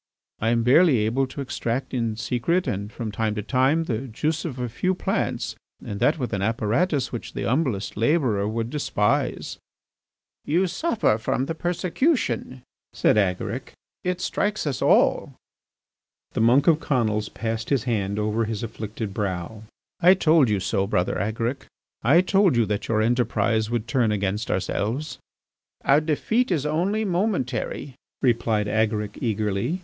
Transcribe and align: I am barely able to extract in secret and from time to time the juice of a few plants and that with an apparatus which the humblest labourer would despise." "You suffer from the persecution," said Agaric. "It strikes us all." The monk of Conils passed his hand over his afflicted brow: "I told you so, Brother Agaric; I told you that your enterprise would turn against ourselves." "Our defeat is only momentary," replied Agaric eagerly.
I 0.39 0.49
am 0.49 0.63
barely 0.63 0.97
able 1.05 1.27
to 1.27 1.41
extract 1.41 1.93
in 1.93 2.15
secret 2.15 2.65
and 2.65 2.91
from 2.91 3.11
time 3.11 3.35
to 3.35 3.43
time 3.43 3.83
the 3.83 4.07
juice 4.07 4.45
of 4.45 4.57
a 4.57 4.67
few 4.67 4.95
plants 4.95 5.55
and 5.85 5.99
that 5.99 6.17
with 6.17 6.33
an 6.33 6.41
apparatus 6.41 7.11
which 7.11 7.33
the 7.33 7.43
humblest 7.43 7.95
labourer 7.95 8.47
would 8.47 8.71
despise." 8.71 9.59
"You 10.43 10.65
suffer 10.65 11.19
from 11.19 11.45
the 11.45 11.53
persecution," 11.53 12.63
said 12.93 13.15
Agaric. 13.15 13.73
"It 14.03 14.19
strikes 14.21 14.65
us 14.65 14.81
all." 14.81 15.35
The 16.31 16.41
monk 16.41 16.65
of 16.65 16.79
Conils 16.79 17.29
passed 17.31 17.69
his 17.69 17.83
hand 17.83 18.17
over 18.17 18.45
his 18.45 18.63
afflicted 18.63 19.13
brow: 19.13 19.65
"I 19.99 20.15
told 20.15 20.49
you 20.49 20.59
so, 20.59 20.87
Brother 20.87 21.19
Agaric; 21.19 21.67
I 22.01 22.21
told 22.21 22.55
you 22.57 22.65
that 22.65 22.87
your 22.87 23.03
enterprise 23.03 23.69
would 23.69 23.87
turn 23.87 24.11
against 24.11 24.49
ourselves." 24.49 25.19
"Our 25.85 26.01
defeat 26.01 26.49
is 26.49 26.65
only 26.65 27.05
momentary," 27.05 27.93
replied 28.23 28.67
Agaric 28.67 29.19
eagerly. 29.21 29.79